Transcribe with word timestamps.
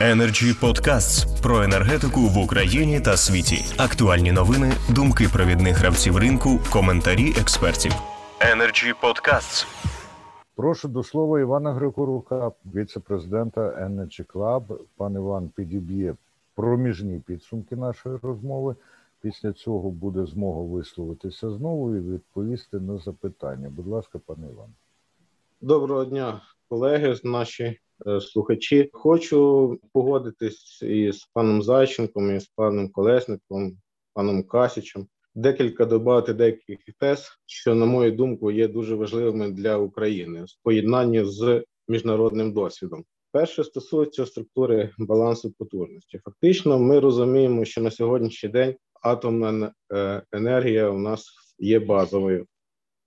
Energy 0.00 0.52
Podcasts 0.60 1.42
про 1.42 1.62
енергетику 1.62 2.20
в 2.20 2.38
Україні 2.38 3.00
та 3.00 3.16
світі. 3.16 3.64
Актуальні 3.78 4.32
новини, 4.32 4.72
думки 4.90 5.28
провідних 5.32 5.76
гравців 5.76 6.16
ринку, 6.16 6.60
коментарі 6.72 7.34
експертів. 7.40 7.92
Energy 8.40 8.94
Podcasts. 9.02 9.66
Прошу 10.56 10.88
до 10.88 11.02
слова 11.02 11.40
Івана 11.40 11.72
Грикорука, 11.72 12.52
віце-президента 12.74 13.60
Energy 13.60 14.26
Club. 14.26 14.78
Пан 14.96 15.14
Іван 15.14 15.48
підіб'є 15.48 16.14
проміжні 16.54 17.22
підсумки 17.26 17.76
нашої 17.76 18.18
розмови. 18.22 18.74
Після 19.22 19.52
цього 19.52 19.90
буде 19.90 20.26
змога 20.26 20.60
висловитися 20.60 21.50
знову 21.50 21.96
і 21.96 22.00
відповісти 22.00 22.80
на 22.80 22.98
запитання. 22.98 23.68
Будь 23.76 23.86
ласка, 23.86 24.18
пане 24.26 24.46
Іван. 24.52 24.68
Доброго 25.60 26.04
дня, 26.04 26.40
колеги, 26.68 27.16
наші 27.24 27.78
слухачі. 28.20 28.90
Хочу 28.92 29.78
погодитись 29.92 30.82
із 30.82 31.24
паном 31.32 31.62
Зайченком, 31.62 32.36
і 32.36 32.40
з 32.40 32.46
паном 32.46 32.88
Колесником, 32.88 33.78
паном 34.14 34.42
Касічем. 34.42 35.06
Декілька 35.34 35.84
додати 35.84 36.34
деяких 36.34 36.78
тез, 36.98 37.28
що, 37.46 37.74
на 37.74 37.86
мою 37.86 38.12
думку, 38.12 38.50
є 38.50 38.68
дуже 38.68 38.94
важливими 38.94 39.50
для 39.50 39.76
України 39.76 40.44
в 40.44 40.62
поєднанні 40.62 41.24
з 41.24 41.64
міжнародним 41.88 42.52
досвідом. 42.52 43.04
Перше 43.32 43.64
стосується 43.64 44.26
структури 44.26 44.90
балансу 44.98 45.52
потужності. 45.58 46.20
Фактично, 46.24 46.78
ми 46.78 47.00
розуміємо, 47.00 47.64
що 47.64 47.80
на 47.80 47.90
сьогоднішній 47.90 48.48
день 48.48 48.76
атомна 49.02 49.72
е, 49.92 50.22
енергія 50.32 50.90
у 50.90 50.98
нас 50.98 51.30
є 51.58 51.80
базовою, 51.80 52.46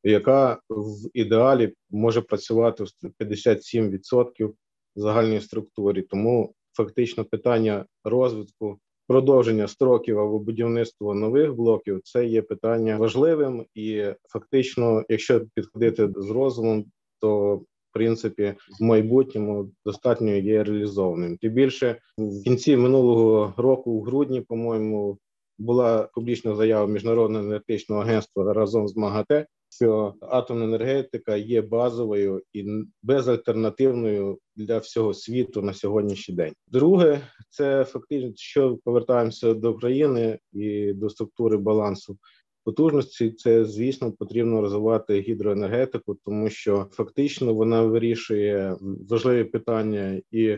яка 0.03 0.59
в 0.69 1.09
ідеалі 1.13 1.73
може 1.89 2.21
працювати 2.21 2.83
в 2.83 2.87
57% 3.19 4.53
в 4.95 4.99
загальній 4.99 5.41
структурі. 5.41 6.01
Тому 6.01 6.53
фактично 6.73 7.25
питання 7.25 7.85
розвитку. 8.03 8.79
Продовження 9.07 9.67
строків 9.67 10.19
або 10.19 10.39
будівництво 10.39 11.15
нових 11.15 11.55
блоків 11.55 12.01
це 12.03 12.25
є 12.25 12.41
питання 12.41 12.97
важливим, 12.97 13.65
і 13.75 14.03
фактично, 14.29 15.03
якщо 15.09 15.41
підходити 15.55 16.09
з 16.15 16.29
розумом, 16.29 16.85
то 17.19 17.55
в 17.55 17.93
принципі 17.93 18.53
в 18.79 18.83
майбутньому 18.83 19.71
достатньо 19.85 20.31
є 20.31 20.63
реалізованим. 20.63 21.37
Тим 21.37 21.53
більше 21.53 21.99
в 22.17 22.43
кінці 22.43 22.77
минулого 22.77 23.53
року, 23.57 23.91
у 23.91 24.01
грудні, 24.01 24.41
по-моєму, 24.41 25.17
була 25.57 26.09
публічна 26.13 26.55
заява 26.55 26.87
міжнародного 26.87 27.45
енергетичного 27.45 28.01
агентства 28.01 28.53
разом 28.53 28.87
з 28.87 28.95
МАГАТЕ, 28.95 29.45
що 29.69 30.13
атомна 30.21 30.65
енергетика 30.65 31.35
є 31.35 31.61
базовою 31.61 32.41
і 32.53 32.65
безальтернативною 33.03 34.37
для 34.55 34.77
всього 34.77 35.13
світу 35.13 35.61
на 35.61 35.73
сьогоднішній 35.73 36.35
день. 36.35 36.53
Друге, 36.67 37.21
це 37.49 37.83
фактично, 37.83 38.31
що 38.35 38.77
повертаємося 38.83 39.53
до 39.53 39.73
країни 39.73 40.39
і 40.53 40.93
до 40.93 41.09
структури 41.09 41.57
балансу. 41.57 42.17
Потужності 42.63 43.31
це 43.31 43.65
звісно 43.65 44.11
потрібно 44.11 44.61
розвивати 44.61 45.19
гідроенергетику, 45.19 46.17
тому 46.25 46.49
що 46.49 46.87
фактично 46.91 47.53
вона 47.53 47.81
вирішує 47.81 48.77
важливі 49.09 49.43
питання 49.43 50.21
і 50.31 50.57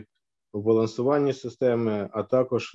в 0.52 0.62
балансуванні 0.62 1.32
системи, 1.32 2.08
а 2.12 2.22
також 2.22 2.72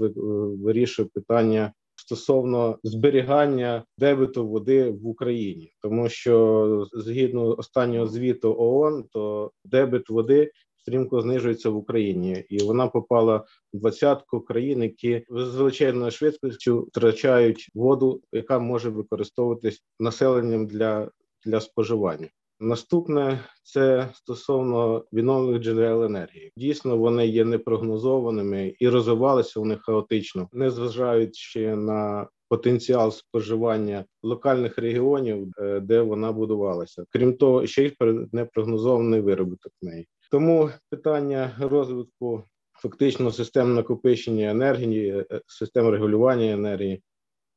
вирішує 0.64 1.10
питання 1.14 1.74
стосовно 2.08 2.80
зберігання 2.84 3.84
дебиту 3.98 4.48
води 4.48 4.90
в 4.92 5.08
Україні, 5.08 5.74
тому 5.82 6.10
що 6.10 6.88
згідно 6.94 7.56
останнього 7.58 8.08
звіту 8.08 8.56
ООН, 8.60 9.04
то 9.12 9.52
дебит 9.66 10.10
води 10.10 10.52
стрімко 10.78 11.22
знижується 11.22 11.70
в 11.70 11.76
Україні, 11.76 12.46
і 12.50 12.64
вона 12.64 12.88
попала 12.88 13.38
в 13.74 13.78
двадцятку 13.78 14.42
країн, 14.42 14.84
які 14.84 15.24
з 15.30 15.56
величезною 15.56 16.12
швидкістю 16.12 16.80
втрачають 16.80 17.70
воду, 17.74 18.22
яка 18.32 18.60
може 18.60 18.90
використовуватись 18.90 19.84
населенням 20.00 20.68
для, 20.68 21.12
для 21.46 21.62
споживання. 21.62 22.28
Наступне 22.60 23.40
це 23.64 24.10
стосовно 24.14 25.06
відновлених 25.14 25.62
джерел 25.62 26.04
енергії. 26.04 26.52
Дійсно, 26.58 26.98
вони 26.98 27.28
є 27.28 27.46
непрогнозованими 27.46 28.76
і 28.80 28.90
розвивалися 28.90 29.60
вони 29.60 29.76
хаотично, 29.76 30.50
не 30.54 30.72
зважаючи 30.72 31.76
на 31.76 32.28
потенціал 32.50 33.12
споживання 33.12 34.06
локальних 34.24 34.78
регіонів, 34.78 35.48
е, 35.60 35.80
де 35.80 36.02
вона 36.02 36.32
будувалася. 36.32 37.06
Крім 37.10 37.34
того, 37.34 37.68
ще 37.68 37.86
й 37.86 37.94
непрогнозований 38.32 39.22
виробіток 39.22 39.72
неї. 39.82 40.08
Тому 40.32 40.70
питання 40.90 41.56
розвитку 41.60 42.44
фактично 42.74 43.32
систем 43.32 43.76
накопичення 43.76 44.50
енергії, 44.50 45.26
е, 45.32 45.42
систем 45.48 45.90
регулювання 45.90 46.52
енергії 46.52 47.02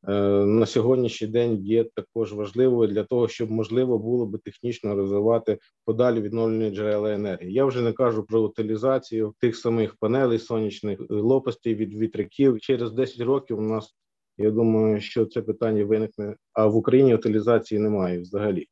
на 0.03 0.67
сьогоднішній 0.67 1.29
день 1.29 1.57
є 1.57 1.85
також 1.85 2.33
важливою 2.33 2.89
для 2.89 3.05
того, 3.05 3.29
щоб 3.29 3.51
можливо 3.51 3.99
було 3.99 4.27
би 4.27 4.39
технічно 4.39 4.95
розвивати 4.95 5.59
подалі 5.85 6.21
відновлені 6.21 6.71
джерела 6.71 7.13
енергії. 7.13 7.53
Я 7.53 7.65
вже 7.65 7.83
не 7.83 7.93
кажу 7.93 8.23
про 8.25 8.43
утилізацію 8.43 9.35
тих 9.41 9.57
самих 9.57 9.97
панелей 9.97 10.39
сонячних 10.39 11.01
е, 11.01 11.05
лопастей 11.09 11.75
від 11.75 11.95
вітряків. 11.95 12.61
Через 12.61 12.93
10 12.93 13.21
років 13.21 13.59
у 13.59 13.63
нас 13.63 13.95
я 14.39 14.51
думаю, 14.51 15.01
що 15.01 15.27
це 15.27 15.43
питання 15.43 15.85
виникне. 15.85 16.37
А 16.53 16.67
в 16.67 16.77
Україні 16.77 17.15
утилізації 17.15 17.81
немає 17.81 18.21
взагалі. 18.21 18.67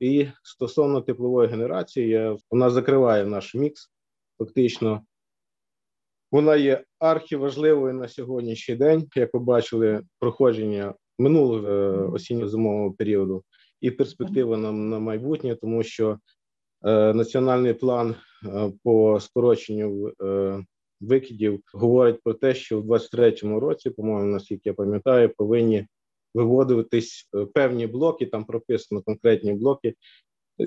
І 0.00 0.26
стосовно 0.42 1.00
теплової 1.00 1.48
генерації, 1.48 2.08
я 2.08 2.36
вона 2.50 2.70
закриває 2.70 3.26
наш 3.26 3.54
мікс 3.54 3.90
фактично. 4.38 5.02
Вона 6.32 6.56
є 6.56 6.84
архіважливою 6.98 7.94
на 7.94 8.08
сьогоднішній 8.08 8.74
день, 8.74 9.08
як 9.14 9.34
ви 9.34 9.40
бачили, 9.40 10.02
проходження 10.18 10.94
минулого 11.18 11.68
е, 11.68 11.90
осінньо-зимового 11.90 12.92
періоду 12.92 13.44
і 13.80 13.90
перспектива 13.90 14.56
на, 14.56 14.72
на 14.72 14.98
майбутнє, 14.98 15.56
тому 15.60 15.82
що 15.82 16.18
е, 16.84 17.14
національний 17.14 17.74
план 17.74 18.14
е, 18.46 18.72
по 18.84 19.20
скороченню 19.20 20.12
е, 20.22 20.64
викидів 21.00 21.60
говорить 21.74 22.22
про 22.22 22.34
те, 22.34 22.54
що 22.54 22.80
в 22.80 22.86
2023 22.86 23.58
році, 23.58 23.90
по-моєму, 23.90 24.32
наскільки 24.32 24.68
я 24.68 24.74
пам'ятаю, 24.74 25.34
повинні 25.36 25.86
виводитись 26.34 27.28
е, 27.36 27.44
певні 27.44 27.86
блоки. 27.86 28.26
Там 28.26 28.44
прописано 28.44 29.02
конкретні 29.02 29.52
блоки. 29.52 29.94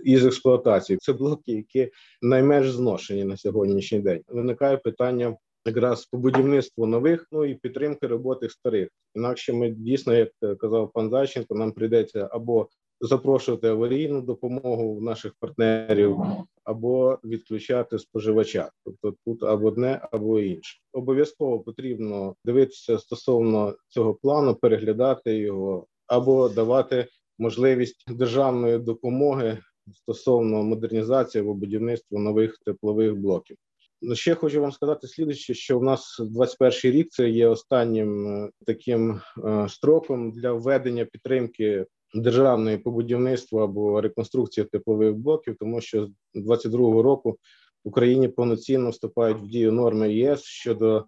Із 0.03 0.25
експлуатації 0.25 0.97
це 1.01 1.13
блоки, 1.13 1.51
які 1.51 1.91
найменш 2.21 2.71
зношені 2.71 3.23
на 3.23 3.37
сьогоднішній 3.37 3.99
день. 3.99 4.21
Виникає 4.27 4.77
питання 4.77 5.37
якраз 5.65 6.05
по 6.05 6.17
будівництву 6.17 6.85
нових, 6.85 7.27
ну 7.31 7.45
і 7.45 7.55
підтримки 7.55 8.07
роботи 8.07 8.49
старих. 8.49 8.89
Інакше 9.15 9.53
ми 9.53 9.69
дійсно, 9.69 10.13
як 10.13 10.29
казав 10.59 10.91
пан 10.93 11.09
Зайченко, 11.09 11.55
нам 11.55 11.71
прийдеться 11.71 12.29
або 12.31 12.69
запрошувати 13.01 13.67
аварійну 13.67 14.21
допомогу 14.21 14.95
в 14.95 15.01
наших 15.01 15.33
партнерів, 15.39 16.17
або 16.63 17.19
відключати 17.23 17.99
споживача. 17.99 18.71
Тобто 18.85 19.15
тут 19.25 19.43
або 19.43 19.67
одне, 19.67 20.07
або 20.11 20.39
інше. 20.39 20.79
Обов'язково 20.93 21.59
потрібно 21.59 22.35
дивитися 22.45 22.99
стосовно 22.99 23.75
цього 23.87 24.13
плану, 24.13 24.55
переглядати 24.55 25.37
його 25.37 25.87
або 26.07 26.49
давати 26.49 27.07
можливість 27.39 28.13
державної 28.13 28.77
допомоги 28.77 29.57
стосовно 29.93 30.63
модернізації 30.63 31.41
або 31.41 31.53
будівництва 31.53 32.19
нових 32.19 32.57
теплових 32.65 33.15
блоків. 33.15 33.57
Ну, 34.03 34.15
ще 34.15 34.35
хочу 34.35 34.61
вам 34.61 34.71
сказати 34.71 35.07
слідуюче, 35.07 35.53
що 35.53 35.79
в 35.79 35.83
нас 35.83 36.17
21 36.19 36.91
рік 36.91 37.07
це 37.11 37.29
є 37.29 37.47
останнім 37.47 38.27
е, 38.27 38.49
таким 38.65 39.21
е, 39.45 39.69
строком 39.69 40.31
для 40.31 40.53
введення 40.53 41.05
підтримки 41.05 41.85
державної 42.13 42.77
по 42.77 42.91
будівництву 42.91 43.59
або 43.59 44.01
реконструкції 44.01 44.67
теплових 44.71 45.15
блоків, 45.15 45.55
тому 45.59 45.81
що 45.81 46.05
з 46.05 46.41
22 46.41 47.01
року 47.01 47.37
в 47.85 47.89
Україні 47.89 48.27
повноцінно 48.27 48.89
вступають 48.89 49.37
в 49.37 49.47
дію 49.47 49.71
норми 49.71 50.13
ЄС 50.13 50.41
щодо 50.43 51.05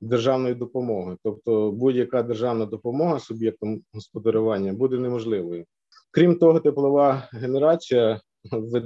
державної 0.00 0.54
допомоги, 0.54 1.16
тобто 1.24 1.72
будь-яка 1.72 2.22
державна 2.22 2.66
допомога 2.66 3.18
суб'єктам 3.18 3.80
господарювання 3.94 4.72
буде 4.72 4.98
неможливою. 4.98 5.64
Крім 6.10 6.38
того, 6.38 6.60
теплова 6.60 7.28
генерація 7.32 8.20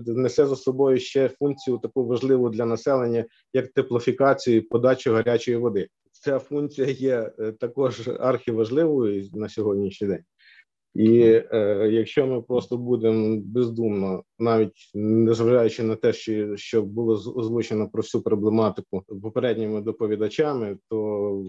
несе 0.07 0.47
за 0.47 0.57
собою 0.57 0.99
ще 0.99 1.29
функцію 1.29 1.79
таку 1.79 2.07
важливу 2.07 2.51
для 2.51 2.67
населення, 2.67 3.25
як 3.53 3.69
теплофікацію 3.69 4.69
подачу 4.69 5.13
гарячої 5.13 5.57
води. 5.57 5.89
Ця 6.13 6.39
функція 6.39 6.87
є 6.87 7.33
е, 7.39 7.53
також 7.53 8.09
архіважливою 8.21 9.29
на 9.33 9.49
сьогоднішній 9.49 10.09
день. 10.09 10.23
І 10.95 11.21
е, 11.21 11.89
якщо 11.93 12.27
ми 12.27 12.43
просто 12.43 12.77
будемо 12.77 13.43
бездумно, 13.45 14.23
навіть 14.39 14.91
незважаючи 14.95 15.83
на 15.83 15.97
те, 15.97 16.13
що 16.13 16.57
що 16.57 16.83
було 16.83 17.13
озвучено 17.13 17.89
про 17.89 18.03
всю 18.03 18.23
проблематику 18.23 19.03
попередніми 19.23 19.81
доповідачами, 19.81 20.79
то 20.89 21.45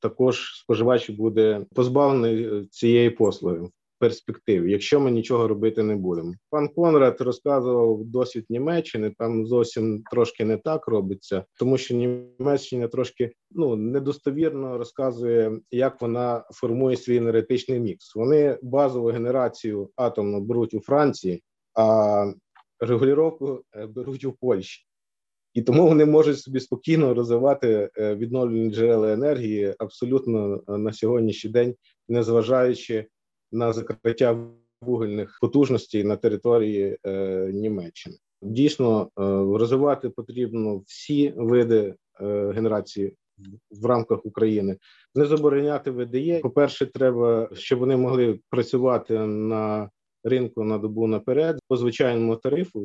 також 0.00 0.60
споживач 0.60 1.10
буде 1.10 1.66
позбавлений 1.74 2.66
цієї 2.66 3.10
послуги. 3.10 3.68
Перспективі, 4.02 4.70
якщо 4.70 5.00
ми 5.00 5.10
нічого 5.10 5.48
робити 5.48 5.82
не 5.82 5.96
будемо. 5.96 6.34
Пан 6.50 6.68
Конрад 6.68 7.20
розказував 7.20 8.04
досвід 8.04 8.46
Німеччини. 8.48 9.14
Там 9.18 9.46
зовсім 9.46 10.02
трошки 10.10 10.44
не 10.44 10.56
так 10.56 10.88
робиться, 10.88 11.44
тому 11.58 11.78
що 11.78 11.94
Німеччина 11.94 12.88
трошки 12.88 13.32
ну 13.50 13.76
недостовірно 13.76 14.78
розказує, 14.78 15.60
як 15.70 16.00
вона 16.00 16.44
формує 16.50 16.96
свій 16.96 17.16
енергетичний 17.16 17.80
мікс. 17.80 18.14
Вони 18.16 18.58
базову 18.62 19.06
генерацію 19.06 19.90
атомну 19.96 20.40
беруть 20.40 20.74
у 20.74 20.80
Франції, 20.80 21.42
а 21.74 22.32
регулювання 22.80 23.58
беруть 23.88 24.24
у 24.24 24.32
Польщі. 24.32 24.86
І 25.54 25.62
тому 25.62 25.88
вони 25.88 26.04
можуть 26.04 26.40
собі 26.40 26.60
спокійно 26.60 27.14
розвивати 27.14 27.90
е, 27.98 28.14
відновлені 28.14 28.70
джерела 28.70 29.12
енергії 29.12 29.74
абсолютно 29.78 30.62
е, 30.68 30.78
на 30.78 30.92
сьогоднішній 30.92 31.50
день, 31.50 31.74
незважаючи 32.08 33.06
на 33.52 33.72
закриття 33.72 34.38
вугільних 34.82 35.38
потужностей 35.40 36.04
на 36.04 36.16
території 36.16 36.98
е, 37.06 37.50
Німеччини. 37.52 38.16
Дійсно, 38.42 39.10
розвивати 39.56 40.10
потрібно 40.10 40.82
всі 40.86 41.34
види 41.36 41.94
генерації 42.54 43.16
в 43.70 43.86
рамках 43.86 44.26
України, 44.26 44.76
не 45.14 45.26
забороняти 45.26 45.90
ВДЄ. 45.90 46.40
По 46.40 46.50
перше, 46.50 46.86
треба, 46.86 47.48
щоб 47.52 47.78
вони 47.78 47.96
могли 47.96 48.38
працювати 48.50 49.18
на 49.18 49.90
ринку 50.24 50.64
на 50.64 50.78
добу 50.78 51.06
наперед 51.06 51.58
по 51.68 51.76
звичайному 51.76 52.36
тарифу, 52.36 52.84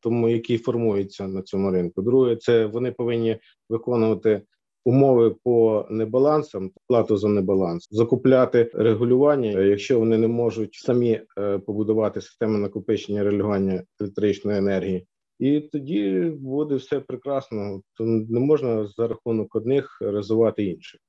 тому 0.00 0.28
який 0.28 0.58
формується 0.58 1.28
на 1.28 1.42
цьому 1.42 1.70
ринку. 1.70 2.02
Друге, 2.02 2.36
це 2.36 2.66
вони 2.66 2.92
повинні 2.92 3.38
виконувати. 3.68 4.42
Умови 4.86 5.34
по 5.44 5.86
небалансам, 5.90 6.70
плату 6.88 7.16
за 7.16 7.28
небаланс, 7.28 7.88
закупляти 7.90 8.70
регулювання, 8.74 9.60
якщо 9.60 9.98
вони 9.98 10.18
не 10.18 10.28
можуть 10.28 10.74
самі 10.74 11.20
е, 11.38 11.58
побудувати 11.58 12.20
систему 12.20 12.58
накопичення 12.58 13.24
регулювання 13.24 13.82
електричної 14.00 14.58
енергії, 14.58 15.06
і 15.38 15.60
тоді 15.60 16.32
буде 16.38 16.74
все 16.74 17.00
прекрасно. 17.00 17.82
То 17.94 18.04
не 18.04 18.40
можна 18.40 18.86
за 18.86 19.08
рахунок 19.08 19.56
одних 19.56 19.98
розвивати 20.00 20.64
інших. 20.64 21.00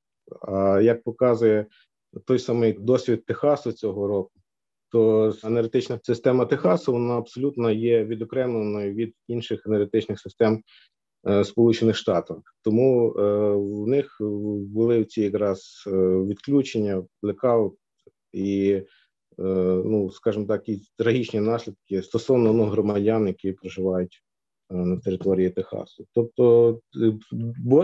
А 0.41 0.81
як 0.81 1.03
показує 1.03 1.65
той 2.25 2.39
самий 2.39 2.73
досвід 2.73 3.25
Техасу 3.25 3.71
цього 3.71 4.07
року, 4.07 4.31
то 4.91 5.33
енергетична 5.43 5.99
система 6.03 6.45
Техасу 6.45 6.91
вона 6.91 7.17
абсолютно 7.17 7.71
є 7.71 8.05
відокремленою 8.05 8.93
від 8.93 9.13
інших 9.27 9.65
енергетичних 9.65 10.19
систем 10.19 10.63
Сполучених 11.43 11.95
Штатів. 11.95 12.35
Тому 12.61 13.09
е, 13.11 13.21
в 13.55 13.87
них 13.87 14.17
були 14.59 15.05
ці 15.05 15.21
якраз 15.21 15.83
е, 15.87 15.91
відключення, 16.23 17.03
блекаут 17.23 17.73
і, 18.33 18.81
ну 19.37 20.11
скажімо 20.11 20.45
так, 20.45 20.69
і 20.69 20.81
трагічні 20.97 21.39
наслідки 21.39 22.01
стосовно 22.01 22.53
ну, 22.53 22.63
громадян, 22.63 23.27
які 23.27 23.51
проживають. 23.51 24.23
На 24.69 24.97
території 24.97 25.49
Техасу, 25.49 26.05
тобто 26.13 26.79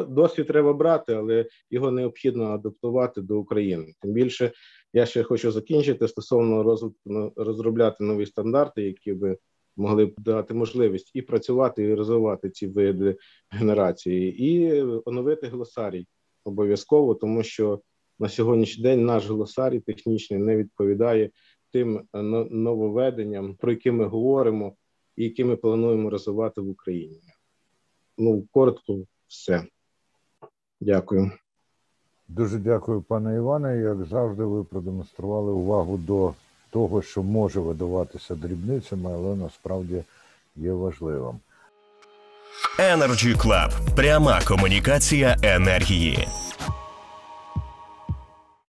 досвід 0.09 0.47
треба 0.47 0.73
брати, 0.73 1.13
але 1.13 1.45
його 1.69 1.91
необхідно 1.91 2.45
адаптувати 2.45 3.21
до 3.21 3.39
України. 3.39 3.93
Тим 4.01 4.11
більше 4.11 4.51
я 4.93 5.05
ще 5.05 5.23
хочу 5.23 5.51
закінчити 5.51 6.07
стосовно 6.07 6.63
розвитку 6.63 6.99
ну, 7.05 7.33
розробляти 7.35 8.03
нові 8.03 8.25
стандарти, 8.25 8.81
які 8.81 9.13
би 9.13 9.37
могли 9.77 10.05
б 10.05 10.13
дати 10.17 10.53
можливість 10.53 11.11
і 11.13 11.21
працювати, 11.21 11.83
і 11.83 11.93
розвивати 11.93 12.49
ці 12.49 12.67
види 12.67 13.17
генерації, 13.49 14.45
і 14.45 14.81
оновити 15.05 15.47
глосарій 15.47 16.07
обов'язково, 16.45 17.15
тому 17.15 17.43
що 17.43 17.81
на 18.19 18.29
сьогоднішній 18.29 18.83
день 18.83 19.05
наш 19.05 19.27
глосарій 19.27 19.79
технічний 19.79 20.39
не 20.39 20.57
відповідає 20.57 21.29
тим 21.71 21.97
е, 21.97 22.21
нововведенням, 22.51 23.55
про 23.55 23.71
які 23.71 23.91
ми 23.91 24.05
говоримо, 24.05 24.75
і 25.15 25.23
які 25.23 25.43
ми 25.43 25.55
плануємо 25.55 26.09
розвивати 26.09 26.61
в 26.61 26.69
Україні. 26.69 27.21
Ну 28.17 28.47
коротко, 28.51 28.99
все. 29.27 29.65
Дякую. 30.81 31.31
Дуже 32.27 32.57
дякую, 32.57 33.01
пане 33.01 33.35
Іване. 33.35 33.77
Як 33.77 34.05
завжди, 34.05 34.43
ви 34.43 34.63
продемонстрували 34.63 35.51
увагу 35.51 35.97
до 35.97 36.33
того, 36.73 37.01
що 37.01 37.23
може 37.23 37.59
видаватися 37.59 38.35
дрібницями, 38.35 39.11
але 39.13 39.35
насправді 39.35 40.03
є 40.55 40.71
важливим. 40.71 41.39
Energy 42.79 43.35
Club. 43.37 43.95
пряма 43.95 44.41
комунікація 44.47 45.37
енергії. 45.43 46.27